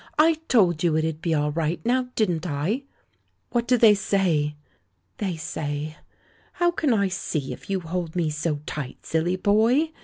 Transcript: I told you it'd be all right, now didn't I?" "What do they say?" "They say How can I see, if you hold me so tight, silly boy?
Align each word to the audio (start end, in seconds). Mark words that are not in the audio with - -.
I 0.17 0.39
told 0.47 0.81
you 0.83 0.97
it'd 0.97 1.21
be 1.21 1.35
all 1.35 1.51
right, 1.51 1.79
now 1.85 2.09
didn't 2.15 2.47
I?" 2.47 2.85
"What 3.51 3.67
do 3.67 3.77
they 3.77 3.93
say?" 3.93 4.55
"They 5.19 5.37
say 5.37 5.95
How 6.53 6.71
can 6.71 6.91
I 6.91 7.07
see, 7.07 7.53
if 7.53 7.69
you 7.69 7.81
hold 7.81 8.15
me 8.15 8.31
so 8.31 8.61
tight, 8.65 9.05
silly 9.05 9.35
boy? 9.35 9.91